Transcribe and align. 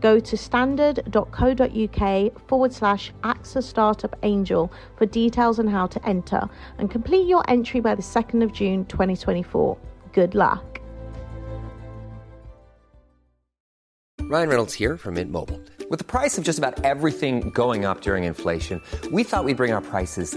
Go 0.00 0.20
to 0.20 0.36
standard.co.uk 0.36 2.48
forward 2.48 2.72
slash 2.72 3.12
AXA 3.24 3.62
Startup 3.62 4.14
Angel 4.22 4.72
for 4.96 5.06
details 5.06 5.58
on 5.58 5.66
how 5.66 5.86
to 5.88 6.08
enter 6.08 6.48
and 6.78 6.90
complete 6.90 7.26
your 7.26 7.42
entry 7.48 7.80
by 7.80 7.94
the 7.94 8.02
2nd 8.02 8.42
of 8.42 8.52
June 8.52 8.84
2024. 8.86 9.76
Good 10.12 10.34
luck. 10.34 10.80
Ryan 14.22 14.48
Reynolds 14.50 14.74
here 14.74 14.98
from 14.98 15.14
Mint 15.14 15.32
Mobile. 15.32 15.60
With 15.88 16.00
the 16.00 16.04
price 16.04 16.36
of 16.36 16.44
just 16.44 16.58
about 16.58 16.84
everything 16.84 17.48
going 17.50 17.86
up 17.86 18.02
during 18.02 18.24
inflation, 18.24 18.82
we 19.10 19.24
thought 19.24 19.44
we'd 19.44 19.56
bring 19.56 19.72
our 19.72 19.80
prices 19.80 20.36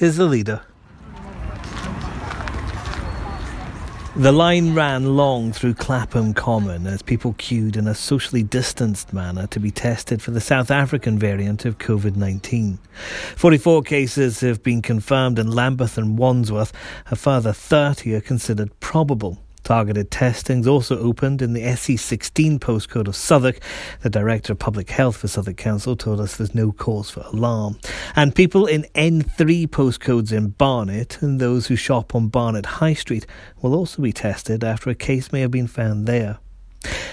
is 0.00 0.16
The 0.16 0.24
Leader. 0.24 0.62
The 4.16 4.32
line 4.32 4.74
ran 4.74 5.14
long 5.14 5.52
through 5.52 5.74
Clapham 5.74 6.32
Common 6.32 6.86
as 6.86 7.02
people 7.02 7.34
queued 7.34 7.76
in 7.76 7.86
a 7.86 7.94
socially 7.94 8.42
distanced 8.42 9.12
manner 9.12 9.46
to 9.48 9.60
be 9.60 9.70
tested 9.70 10.22
for 10.22 10.30
the 10.30 10.40
South 10.40 10.70
African 10.70 11.18
variant 11.18 11.66
of 11.66 11.76
COVID 11.76 12.16
19. 12.16 12.78
44 13.36 13.82
cases 13.82 14.40
have 14.40 14.62
been 14.62 14.80
confirmed 14.80 15.38
in 15.38 15.50
Lambeth 15.50 15.98
and 15.98 16.16
Wandsworth. 16.16 16.72
A 17.10 17.16
further 17.16 17.52
30 17.52 18.14
are 18.14 18.20
considered 18.22 18.78
probable. 18.80 19.38
Targeted 19.70 20.10
testings 20.10 20.66
also 20.66 20.98
opened 20.98 21.40
in 21.40 21.52
the 21.52 21.62
SE16 21.62 22.58
postcode 22.58 23.06
of 23.06 23.14
Southwark. 23.14 23.60
The 24.02 24.10
Director 24.10 24.54
of 24.54 24.58
Public 24.58 24.90
Health 24.90 25.18
for 25.18 25.28
Southwark 25.28 25.58
Council 25.58 25.94
told 25.94 26.18
us 26.18 26.36
there's 26.36 26.56
no 26.56 26.72
cause 26.72 27.08
for 27.08 27.20
alarm. 27.32 27.78
And 28.16 28.34
people 28.34 28.66
in 28.66 28.84
N3 28.96 29.68
postcodes 29.68 30.32
in 30.32 30.48
Barnet 30.48 31.22
and 31.22 31.38
those 31.40 31.68
who 31.68 31.76
shop 31.76 32.16
on 32.16 32.26
Barnet 32.26 32.66
High 32.66 32.94
Street 32.94 33.28
will 33.62 33.76
also 33.76 34.02
be 34.02 34.12
tested 34.12 34.64
after 34.64 34.90
a 34.90 34.94
case 34.96 35.30
may 35.30 35.40
have 35.40 35.52
been 35.52 35.68
found 35.68 36.08
there. 36.08 36.40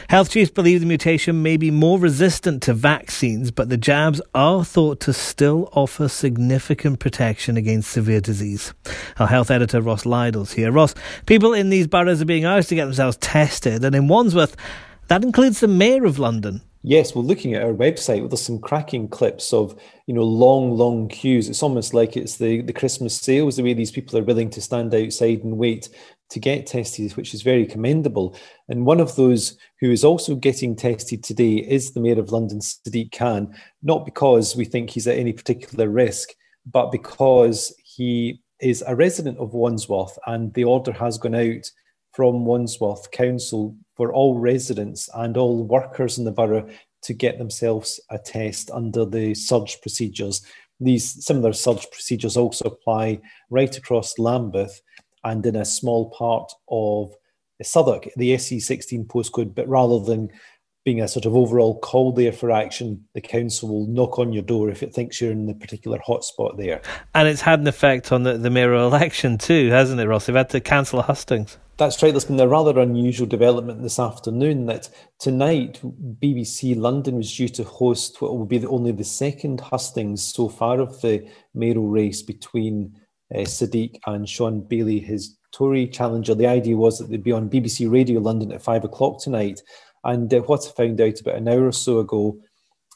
Health 0.10 0.30
chiefs 0.30 0.50
believe 0.50 0.80
the 0.80 0.86
mutation 0.86 1.44
may 1.44 1.58
be 1.58 1.70
more 1.70 2.00
resistant 2.00 2.64
to 2.64 2.74
vaccines, 2.74 3.52
but 3.52 3.68
the 3.68 3.76
jabs 3.76 4.22
are 4.34 4.64
thought 4.64 5.02
to 5.02 5.12
still 5.12 5.68
offer 5.74 6.08
significant 6.08 7.02
protection 7.02 7.58
against 7.58 7.92
severe 7.92 8.22
disease. 8.22 8.74
Our 9.18 9.28
health 9.28 9.52
editor 9.52 9.82
Ross 9.82 10.06
Lydall's 10.06 10.54
here. 10.54 10.72
Ross, 10.72 10.96
people 11.26 11.54
in 11.54 11.72
these 11.72 11.88
boroughs 11.88 12.22
are 12.22 12.26
being 12.26 12.46
asked 12.46 12.70
to 12.70 12.76
get 12.76 12.86
themselves 12.86 13.18
tested, 13.18 13.84
and 13.84 13.94
in 13.94 14.08
Wandsworth, 14.08 14.56
that 15.10 15.26
includes 15.26 15.60
the 15.60 15.68
Mayor 15.68 16.06
of 16.06 16.20
London. 16.20 16.62
Yes, 16.84 17.14
well, 17.14 17.26
looking 17.26 17.54
at 17.54 17.64
our 17.64 17.74
website, 17.74 18.30
there's 18.30 18.42
some 18.42 18.60
cracking 18.60 19.10
clips 19.10 19.52
of 19.52 19.78
you 20.06 20.14
know 20.14 20.24
long, 20.24 20.72
long 20.72 21.10
queues. 21.10 21.50
It's 21.50 21.64
almost 21.64 21.94
like 21.94 22.16
it's 22.16 22.38
the 22.38 22.62
the 22.62 22.72
Christmas 22.72 23.20
sales, 23.20 23.58
the 23.58 23.64
way 23.64 23.74
these 23.74 23.92
people 23.92 24.18
are 24.18 24.24
willing 24.24 24.50
to 24.52 24.62
stand 24.62 24.96
outside 24.96 25.44
and 25.44 25.58
wait 25.58 25.90
to 26.30 26.40
get 26.40 26.68
tested, 26.68 27.14
which 27.14 27.34
is 27.34 27.42
very 27.42 27.66
commendable. 27.66 28.36
And 28.68 28.86
one 28.86 29.00
of 29.00 29.16
those 29.16 29.58
who 29.80 29.92
is 29.92 30.04
also 30.04 30.36
getting 30.36 30.76
tested 30.76 31.24
today 31.24 31.56
is 31.56 31.94
the 31.94 32.02
Mayor 32.02 32.20
of 32.20 32.32
London, 32.32 32.60
Sadiq 32.60 33.18
Khan, 33.18 33.56
not 33.82 34.06
because 34.06 34.56
we 34.56 34.66
think 34.66 34.90
he's 34.90 35.08
at 35.08 35.18
any 35.18 35.34
particular 35.34 35.90
risk, 35.90 36.30
but 36.66 36.92
because 36.92 37.74
he 37.84 38.42
is 38.60 38.84
a 38.88 38.96
resident 38.96 39.38
of 39.38 39.54
Wandsworth 39.54 40.18
and 40.26 40.54
the 40.54 40.64
order 40.64 40.92
has 40.92 41.18
gone 41.18 41.36
out 41.36 41.72
from 42.14 42.46
Wandsworth 42.46 43.12
Council 43.12 43.76
for 43.96 44.12
all 44.12 44.40
residents 44.40 45.10
and 45.16 45.38
all 45.38 45.64
workers 45.64 46.18
in 46.18 46.26
the 46.26 46.32
borough 46.32 46.68
to 47.04 47.14
get 47.14 47.38
themselves 47.38 48.00
a 48.10 48.18
test 48.18 48.72
under 48.72 49.06
the 49.06 49.34
surge 49.36 49.80
procedures. 49.82 50.46
These 50.80 51.26
similar 51.26 51.54
surge 51.54 51.88
procedures 51.92 52.36
also 52.36 52.66
apply 52.66 53.22
right 53.50 53.76
across 53.78 54.18
Lambeth 54.18 54.82
and 55.28 55.46
in 55.46 55.56
a 55.56 55.66
small 55.66 56.10
part 56.10 56.52
of 56.70 57.14
Southwark, 57.62 58.10
the 58.16 58.34
SE16 58.36 59.08
postcode, 59.08 59.56
but 59.56 59.68
rather 59.68 60.00
than 60.00 60.30
being 60.86 61.02
a 61.02 61.08
sort 61.08 61.26
of 61.26 61.36
overall 61.36 61.78
call 61.80 62.14
there 62.14 62.32
for 62.32 62.50
action, 62.50 63.04
the 63.14 63.20
council 63.20 63.68
will 63.68 63.88
knock 63.88 64.18
on 64.20 64.32
your 64.32 64.44
door 64.44 64.70
if 64.70 64.82
it 64.82 64.94
thinks 64.94 65.20
you're 65.20 65.32
in 65.32 65.46
the 65.46 65.54
particular 65.54 66.00
hotspot 66.08 66.58
there. 66.58 66.82
And 67.14 67.28
it's 67.28 67.42
had 67.42 67.60
an 67.60 67.68
effect 67.68 68.14
on 68.14 68.24
the, 68.24 68.38
the 68.38 68.50
mayoral 68.50 68.88
election 68.88 69.38
too, 69.38 69.70
hasn't 69.70 70.00
it, 70.00 70.08
Ross? 70.08 70.28
They've 70.28 70.36
had 70.36 70.50
to 70.52 70.62
cancel 70.62 71.02
hustings. 71.02 71.58
That's 71.76 72.02
right. 72.02 72.12
There's 72.12 72.26
been 72.26 72.40
a 72.40 72.48
rather 72.48 72.80
unusual 72.80 73.28
development 73.28 73.84
this 73.84 74.00
afternoon 74.00 74.66
that 74.68 74.90
tonight 75.20 75.82
BBC 75.84 76.78
London 76.78 77.18
was 77.18 77.36
due 77.36 77.50
to 77.50 77.66
host 77.66 78.22
what 78.22 78.38
will 78.38 78.46
be 78.46 78.60
the, 78.60 78.70
only 78.70 78.94
the 78.94 79.04
second 79.04 79.60
hustings 79.60 80.24
so 80.24 80.48
far 80.48 80.80
of 80.80 81.02
the 81.02 81.28
mayoral 81.54 81.88
race 81.90 82.22
between 82.22 82.96
uh, 83.34 83.40
Sadiq 83.40 84.00
and 84.06 84.28
Shaun 84.28 84.62
Bailey, 84.62 85.00
his 85.00 85.38
Tory 85.52 85.88
challenger. 85.88 86.36
The 86.36 86.48
idea 86.48 86.78
was 86.78 87.00
that 87.00 87.10
they'd 87.10 87.24
be 87.24 87.32
on 87.32 87.50
BBC 87.50 87.90
Radio 87.92 88.20
London 88.20 88.52
at 88.52 88.62
five 88.62 88.84
o'clock 88.84 89.22
tonight. 89.22 89.62
And 90.04 90.34
uh, 90.34 90.42
what 90.42 90.66
I 90.68 90.72
found 90.72 91.02
out 91.02 91.20
about 91.20 91.36
an 91.36 91.48
hour 91.48 91.68
or 91.68 91.72
so 91.72 92.00
ago 92.00 92.38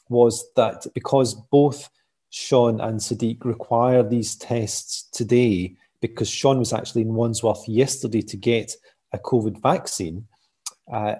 was 0.08 0.44
that 0.56 0.86
because 0.94 1.34
both 1.34 1.88
Shaun 2.30 2.80
and 2.80 3.00
Sadiq 3.00 3.44
require 3.44 4.02
these 4.02 4.36
tests 4.36 5.08
today, 5.12 5.76
because 6.00 6.28
Shaun 6.28 6.58
was 6.58 6.72
actually 6.72 7.02
in 7.02 7.14
Wandsworth 7.14 7.68
yesterday 7.68 8.22
to 8.22 8.36
get 8.36 8.74
a 9.12 9.18
COVID 9.18 9.60
vaccine, 9.60 10.26
uh, 10.92 11.14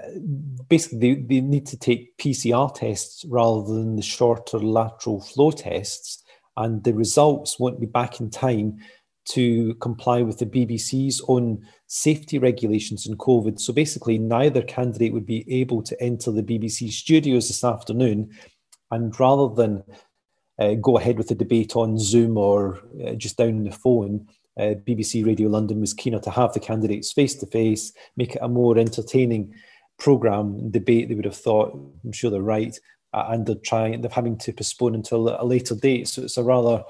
basically 0.69 1.15
they, 1.15 1.21
they 1.21 1.41
need 1.41 1.67
to 1.67 1.77
take 1.77 2.17
PCR 2.19 2.75
tests 2.75 3.25
rather 3.27 3.63
than 3.75 3.97
the 3.97 4.03
shorter 4.03 4.59
lateral 4.59 5.21
flow 5.21 5.51
tests, 5.51 6.23
and 6.57 6.85
the 6.85 6.93
results 6.93 7.59
won't 7.59 7.81
be 7.81 7.87
back 7.87 8.21
in 8.21 8.31
time 8.31 8.79
to 9.25 9.75
comply 9.77 10.23
with 10.23 10.39
the 10.39 10.47
BBC's 10.47 11.23
own 11.29 11.65
safety 11.87 12.39
regulations 12.39 13.07
in 13.07 13.17
COVID. 13.17 13.61
So 13.61 13.73
basically, 13.73 14.19
neither 14.19 14.63
candidate 14.63 15.13
would 15.13 15.27
be 15.27 15.45
able 15.53 15.83
to 15.83 16.01
enter 16.03 16.31
the 16.31 16.43
BBC 16.43 16.91
studios 16.91 17.49
this 17.49 17.65
afternoon. 17.65 18.31
And 18.91 19.19
rather 19.19 19.55
than 19.55 19.85
uh, 20.59 20.75
go 20.75 20.99
ahead 20.99 21.19
with 21.19 21.29
the 21.29 21.35
debate 21.35 21.77
on 21.77 21.99
Zoom 21.99 22.37
or 22.37 22.81
uh, 23.07 23.13
just 23.13 23.37
down 23.37 23.65
the 23.65 23.71
phone, 23.71 24.27
uh, 24.59 24.75
BBC 24.87 25.25
Radio 25.25 25.49
London 25.49 25.81
was 25.81 25.95
keener 25.95 26.21
to 26.21 26.31
have 26.31 26.53
the 26.53 26.61
candidates 26.61 27.13
face 27.13 27.35
to 27.37 27.47
face, 27.47 27.93
make 28.17 28.35
it 28.35 28.43
a 28.43 28.49
more 28.49 28.77
entertaining 28.77 29.55
programme 29.99 30.71
debate. 30.71 31.09
They 31.09 31.15
would 31.15 31.25
have 31.25 31.37
thought, 31.37 31.73
I'm 32.05 32.13
sure 32.13 32.31
they're 32.31 32.43
right, 32.43 32.79
and 33.15 33.47
they're 33.47 33.57
trying, 33.57 34.01
they're 34.01 34.11
having 34.11 34.39
to 34.39 34.53
postpone 34.53 34.95
until 34.95 35.29
a 35.41 35.45
later 35.45 35.75
date. 35.75 36.09
So 36.09 36.23
it's 36.23 36.37
a 36.37 36.43
rather 36.43 36.83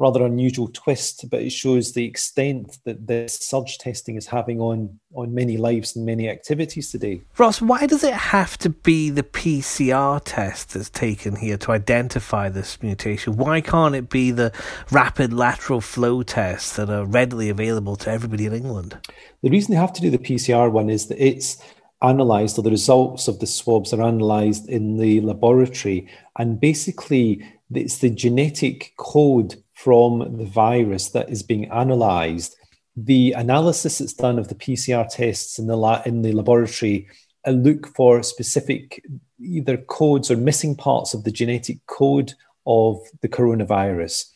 rather 0.00 0.24
unusual 0.24 0.66
twist, 0.72 1.26
but 1.30 1.42
it 1.42 1.50
shows 1.50 1.92
the 1.92 2.06
extent 2.06 2.78
that 2.84 3.06
this 3.06 3.38
surge 3.38 3.76
testing 3.76 4.16
is 4.16 4.26
having 4.26 4.58
on 4.58 4.98
on 5.14 5.34
many 5.34 5.56
lives 5.56 5.94
and 5.94 6.06
many 6.06 6.28
activities 6.28 6.90
today. 6.90 7.20
Ross, 7.36 7.60
why 7.60 7.86
does 7.86 8.02
it 8.02 8.14
have 8.14 8.56
to 8.58 8.70
be 8.70 9.10
the 9.10 9.24
PCR 9.24 10.20
test 10.24 10.72
that's 10.72 10.88
taken 10.88 11.36
here 11.36 11.58
to 11.58 11.72
identify 11.72 12.48
this 12.48 12.80
mutation? 12.82 13.36
Why 13.36 13.60
can't 13.60 13.94
it 13.94 14.08
be 14.08 14.30
the 14.30 14.52
rapid 14.90 15.32
lateral 15.32 15.80
flow 15.80 16.22
tests 16.22 16.76
that 16.76 16.88
are 16.88 17.04
readily 17.04 17.50
available 17.50 17.96
to 17.96 18.10
everybody 18.10 18.46
in 18.46 18.54
England? 18.54 18.98
The 19.42 19.50
reason 19.50 19.74
they 19.74 19.80
have 19.80 19.92
to 19.94 20.00
do 20.00 20.10
the 20.10 20.18
PCR 20.18 20.70
one 20.70 20.88
is 20.88 21.08
that 21.08 21.22
it's 21.22 21.62
analysed, 22.00 22.58
or 22.58 22.62
the 22.62 22.70
results 22.70 23.28
of 23.28 23.40
the 23.40 23.46
swabs 23.46 23.92
are 23.92 24.00
analysed 24.00 24.66
in 24.68 24.96
the 24.96 25.20
laboratory, 25.20 26.08
and 26.38 26.58
basically 26.58 27.44
it's 27.74 27.98
the 27.98 28.10
genetic 28.10 28.94
code 28.96 29.62
from 29.82 30.36
the 30.36 30.44
virus 30.44 31.10
that 31.10 31.30
is 31.30 31.42
being 31.42 31.70
analyzed. 31.70 32.54
The 32.96 33.32
analysis 33.32 33.98
that's 33.98 34.12
done 34.12 34.38
of 34.38 34.48
the 34.48 34.54
PCR 34.54 35.08
tests 35.08 35.58
in 35.58 35.68
the, 35.68 35.76
la- 35.76 36.02
in 36.04 36.22
the 36.22 36.32
laboratory 36.32 37.08
uh, 37.46 37.52
look 37.52 37.86
for 37.96 38.22
specific 38.22 39.02
either 39.40 39.78
codes 39.78 40.30
or 40.30 40.36
missing 40.36 40.76
parts 40.76 41.14
of 41.14 41.24
the 41.24 41.30
genetic 41.30 41.78
code 41.86 42.34
of 42.66 43.00
the 43.22 43.28
coronavirus. 43.28 44.26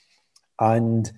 And 0.59 1.13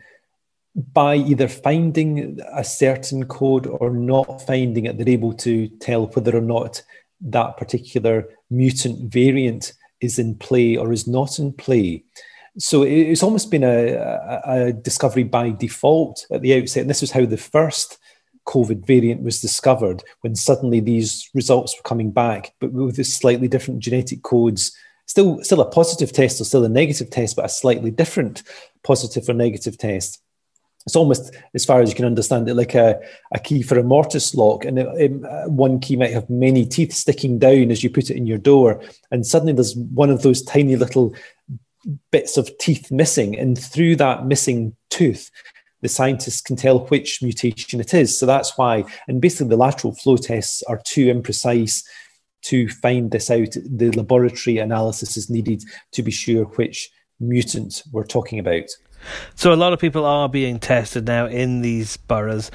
by 0.75 1.17
either 1.17 1.47
finding 1.47 2.41
a 2.53 2.65
certain 2.65 3.27
code 3.27 3.67
or 3.67 3.91
not 3.91 4.43
finding 4.43 4.87
it, 4.87 4.99
they're 4.99 5.09
able 5.09 5.35
to 5.35 5.69
tell 5.79 6.07
whether 6.07 6.37
or 6.37 6.43
not 6.43 6.83
that 7.21 7.57
particular 7.57 8.29
mutant 8.51 9.13
variant 9.13 9.73
is 10.01 10.19
in 10.19 10.35
play 10.35 10.77
or 10.77 10.93
is 10.93 11.07
not 11.07 11.39
in 11.39 11.53
play. 11.53 12.03
So 12.59 12.83
it's 12.83 13.23
almost 13.23 13.51
been 13.51 13.65
a, 13.65 14.41
a, 14.45 14.73
discovery 14.73 15.25
by 15.25 15.51
default 15.51 16.27
at 16.31 16.41
the 16.41 16.55
outset. 16.55 16.83
And 16.83 16.91
this 16.91 17.03
was 17.03 17.11
how 17.11 17.27
the 17.27 17.37
first 17.37 17.99
COVID 18.47 18.87
variant 18.87 19.23
was 19.23 19.41
discovered 19.41 20.03
when 20.23 20.35
suddenly 20.35 20.81
these 20.81 21.29
results 21.35 21.77
were 21.77 21.83
coming 21.83 22.11
back, 22.11 22.55
but 22.61 22.73
with 22.73 23.05
slightly 23.07 23.49
different 23.49 23.81
genetic 23.81 24.23
codes. 24.23 24.75
Still, 25.05 25.43
still 25.45 25.61
a 25.61 25.71
positive 25.71 26.13
test 26.13 26.41
or 26.41 26.45
still 26.45 26.65
a 26.65 26.69
negative 26.69 27.11
test, 27.11 27.37
but 27.37 27.45
a 27.45 27.49
slightly 27.49 27.91
different 27.91 28.43
positive 28.83 29.29
or 29.29 29.35
negative 29.35 29.77
test 29.77 30.23
it's 30.87 30.97
almost 30.97 31.35
as 31.53 31.65
far 31.65 31.81
as 31.83 31.91
you 31.91 31.97
can 31.97 32.05
understand 32.05 32.49
it 32.49 32.55
like 32.55 32.75
a, 32.75 33.01
a 33.35 33.41
key 33.41 33.61
for 33.61 33.79
a 33.79 33.83
mortise 33.83 34.35
lock 34.35 34.65
and 34.65 34.79
it, 34.79 34.87
it, 34.97 35.25
uh, 35.25 35.49
one 35.49 35.81
key 35.81 35.97
might 35.97 36.13
have 36.13 36.31
many 36.31 36.65
teeth 36.65 36.93
sticking 36.93 37.39
down 37.39 37.71
as 37.73 37.83
you 37.83 37.91
put 37.91 38.09
it 38.09 38.17
in 38.17 38.27
your 38.27 38.39
door 38.39 38.81
and 39.11 39.27
suddenly 39.27 39.53
there's 39.53 39.75
one 39.77 40.11
of 40.11 40.23
those 40.23 40.43
tiny 40.43 40.77
little 40.77 41.13
bits 42.11 42.37
of 42.37 42.51
teeth 42.59 42.91
missing 42.91 43.39
and 43.39 43.59
through 43.59 43.97
that 43.97 44.27
missing 44.27 44.75
tooth 44.91 45.31
the 45.83 45.89
scientists 45.89 46.41
can 46.41 46.57
tell 46.57 46.87
which 46.87 47.23
mutation 47.23 47.81
it 47.81 47.95
is 47.95 48.19
so 48.19 48.27
that's 48.27 48.57
why 48.59 48.85
and 49.09 49.21
basically 49.21 49.49
the 49.49 49.57
lateral 49.57 49.95
flow 49.95 50.17
tests 50.17 50.63
are 50.65 50.81
too 50.85 51.07
imprecise 51.07 51.85
to 52.43 52.69
find 52.69 53.11
this 53.11 53.31
out 53.31 53.55
the 53.55 53.91
laboratory 53.93 54.59
analysis 54.59 55.17
is 55.17 55.31
needed 55.31 55.63
to 55.93 56.03
be 56.03 56.11
sure 56.11 56.45
which 56.57 56.91
mutant 57.21 57.83
we're 57.93 58.05
talking 58.05 58.39
about 58.39 58.69
so 59.35 59.53
a 59.53 59.57
lot 59.57 59.73
of 59.73 59.79
people 59.79 60.05
are 60.05 60.29
being 60.29 60.59
tested 60.59 61.07
now 61.07 61.27
in 61.27 61.61
these 61.61 61.97
boroughs. 61.97 62.51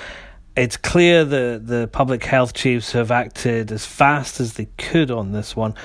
It's 0.55 0.77
clear 0.77 1.23
that 1.23 1.67
the 1.67 1.87
public 1.87 2.23
health 2.23 2.53
chiefs 2.53 2.91
have 2.91 3.11
acted 3.11 3.71
as 3.71 3.85
fast 3.85 4.39
as 4.39 4.53
they 4.53 4.65
could 4.77 5.11
on 5.11 5.31
this 5.31 5.55
one. 5.55 5.75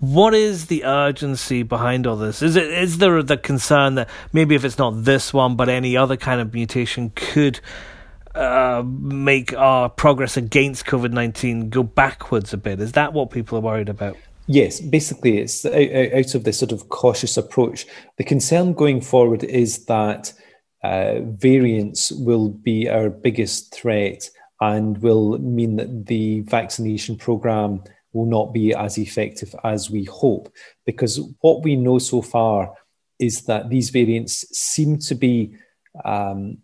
What 0.00 0.34
is 0.34 0.66
the 0.66 0.84
urgency 0.84 1.62
behind 1.62 2.06
all 2.06 2.16
this? 2.16 2.42
Is 2.42 2.56
it 2.56 2.68
is 2.70 2.98
there 2.98 3.22
the 3.22 3.36
concern 3.36 3.94
that 3.94 4.08
maybe 4.32 4.54
if 4.54 4.64
it's 4.64 4.78
not 4.78 5.04
this 5.04 5.32
one, 5.32 5.56
but 5.56 5.68
any 5.68 5.96
other 5.96 6.16
kind 6.16 6.40
of 6.40 6.52
mutation 6.52 7.12
could 7.14 7.60
uh, 8.34 8.82
make 8.86 9.54
our 9.54 9.88
progress 9.88 10.36
against 10.36 10.84
COVID 10.84 11.12
nineteen 11.12 11.70
go 11.70 11.82
backwards 11.82 12.52
a 12.52 12.56
bit? 12.56 12.80
Is 12.80 12.92
that 12.92 13.12
what 13.12 13.30
people 13.30 13.56
are 13.56 13.62
worried 13.62 13.88
about? 13.88 14.16
Yes, 14.46 14.80
basically, 14.80 15.38
it's 15.38 15.64
out 15.64 16.34
of 16.34 16.44
this 16.44 16.58
sort 16.58 16.72
of 16.72 16.90
cautious 16.90 17.38
approach. 17.38 17.86
The 18.18 18.24
concern 18.24 18.74
going 18.74 19.00
forward 19.00 19.42
is 19.42 19.86
that 19.86 20.34
uh, 20.82 21.20
variants 21.20 22.12
will 22.12 22.50
be 22.50 22.90
our 22.90 23.08
biggest 23.08 23.74
threat 23.74 24.28
and 24.60 24.98
will 24.98 25.38
mean 25.38 25.76
that 25.76 26.06
the 26.06 26.40
vaccination 26.42 27.16
program 27.16 27.82
will 28.14 28.26
not 28.26 28.54
be 28.54 28.72
as 28.72 28.96
effective 28.96 29.54
as 29.64 29.90
we 29.90 30.04
hope. 30.04 30.50
Because 30.86 31.20
what 31.40 31.62
we 31.62 31.76
know 31.76 31.98
so 31.98 32.22
far 32.22 32.74
is 33.18 33.42
that 33.42 33.68
these 33.68 33.90
variants 33.90 34.46
seem 34.56 34.98
to 34.98 35.14
be 35.14 35.54
um, 36.04 36.58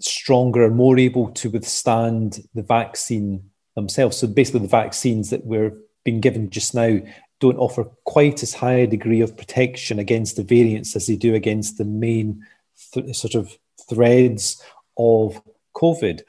stronger, 0.00 0.68
more 0.70 0.98
able 0.98 1.30
to 1.30 1.50
withstand 1.50 2.40
the 2.54 2.62
vaccine 2.62 3.50
themselves. 3.74 4.18
So 4.18 4.26
basically, 4.26 4.60
the 4.60 4.68
vaccines 4.68 5.30
that 5.30 5.46
we're 5.46 5.72
being 6.04 6.20
given 6.20 6.50
just 6.50 6.74
now 6.74 6.98
don't 7.40 7.58
offer 7.58 7.84
quite 8.04 8.42
as 8.42 8.54
high 8.54 8.74
a 8.74 8.86
degree 8.86 9.20
of 9.20 9.36
protection 9.36 9.98
against 9.98 10.36
the 10.36 10.42
variants 10.42 10.96
as 10.96 11.06
they 11.06 11.16
do 11.16 11.34
against 11.34 11.78
the 11.78 11.84
main 11.84 12.44
th- 12.92 13.14
sort 13.14 13.34
of 13.34 13.56
threads 13.88 14.62
of 14.96 15.42
COVID. 15.74 16.22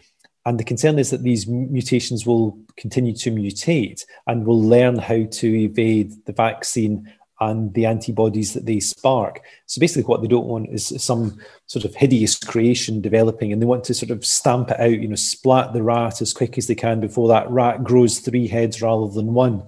And 0.47 0.57
the 0.57 0.63
concern 0.63 0.97
is 0.97 1.09
that 1.09 1.23
these 1.23 1.45
mutations 1.45 2.25
will 2.25 2.57
continue 2.77 3.13
to 3.15 3.31
mutate 3.31 4.05
and 4.27 4.45
will 4.45 4.61
learn 4.63 4.97
how 4.97 5.25
to 5.25 5.47
evade 5.61 6.13
the 6.25 6.31
vaccine 6.31 7.13
and 7.41 7.73
the 7.73 7.85
antibodies 7.85 8.53
that 8.53 8.65
they 8.65 8.79
spark. 8.79 9.41
So 9.65 9.81
basically, 9.81 10.03
what 10.03 10.21
they 10.21 10.29
don't 10.29 10.47
want 10.47 10.69
is 10.69 10.93
some 11.03 11.37
sort 11.65 11.83
of 11.83 11.95
hideous 11.95 12.39
creation 12.39 13.01
developing, 13.01 13.51
and 13.51 13.61
they 13.61 13.65
want 13.65 13.83
to 13.83 13.93
sort 13.93 14.09
of 14.09 14.25
stamp 14.25 14.71
it 14.71 14.79
out, 14.79 15.01
you 15.01 15.09
know, 15.09 15.15
splat 15.15 15.73
the 15.73 15.83
rat 15.83 16.21
as 16.21 16.33
quick 16.33 16.57
as 16.57 16.67
they 16.67 16.75
can 16.75 17.01
before 17.01 17.27
that 17.27 17.49
rat 17.51 17.83
grows 17.83 18.19
three 18.19 18.47
heads 18.47 18.81
rather 18.81 19.13
than 19.13 19.33
one 19.33 19.63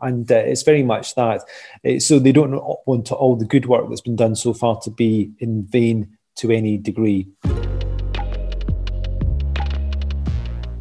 and 0.00 0.30
uh, 0.30 0.36
it's 0.36 0.62
very 0.62 0.84
much 0.84 1.16
that. 1.16 1.42
Uh, 1.84 1.98
so 1.98 2.20
they 2.20 2.30
don't 2.30 2.52
want 2.86 3.10
all 3.10 3.36
the 3.36 3.44
good 3.44 3.66
work 3.66 3.88
that's 3.88 4.00
been 4.00 4.14
done 4.14 4.36
so 4.36 4.54
far 4.54 4.80
to 4.80 4.90
be 4.90 5.32
in 5.40 5.64
vain 5.64 6.16
to 6.36 6.52
any 6.52 6.78
degree. 6.78 7.26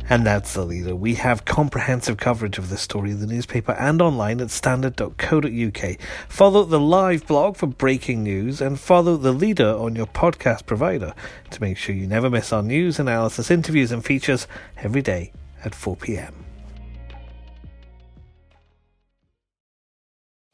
And 0.10 0.26
that's 0.26 0.54
the 0.54 0.64
leader. 0.64 0.96
We 0.96 1.16
have 1.16 1.44
comprehensive 1.44 2.18
coverage 2.18 2.58
of 2.58 2.70
this 2.70 2.82
story 2.82 3.12
in 3.12 3.20
the 3.20 3.28
newspaper 3.28 3.74
and 3.74 4.02
online 4.02 4.40
at 4.40 4.52
standard.co.uk. 4.52 5.98
Follow 6.30 6.64
the 6.64 6.80
live 6.80 7.28
blog 7.28 7.58
for 7.58 7.68
breaking 7.68 8.24
news 8.24 8.62
and 8.62 8.80
follow 8.80 9.18
the 9.18 9.34
leader 9.34 9.70
on 9.70 9.96
your 9.98 10.08
podcast 10.08 10.66
provider 10.66 11.14
to 11.52 11.62
make 11.62 11.78
sure 11.78 11.94
you 11.94 12.08
never 12.08 12.30
miss 12.30 12.54
our 12.54 12.64
news, 12.64 13.00
analysis, 13.00 13.52
interviews, 13.52 13.92
and 13.92 14.06
features 14.06 14.48
every 14.78 15.02
day 15.02 15.34
at 15.66 15.76
4 15.76 15.98
pm. 15.98 16.34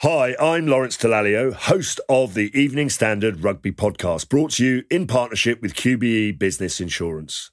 Hi, 0.01 0.35
I'm 0.37 0.67
Lawrence 0.67 0.97
Dallaglio, 0.97 1.53
host 1.53 2.01
of 2.09 2.33
the 2.33 2.51
Evening 2.59 2.89
Standard 2.89 3.41
Rugby 3.41 3.71
Podcast, 3.71 4.27
brought 4.27 4.51
to 4.53 4.65
you 4.65 4.83
in 4.89 5.07
partnership 5.07 5.61
with 5.61 5.75
QBE 5.75 6.37
Business 6.37 6.81
Insurance. 6.81 7.52